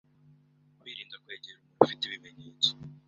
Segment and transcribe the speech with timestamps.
[0.79, 2.69] Kwirinda kwegera umuntu ufite ibimenyetso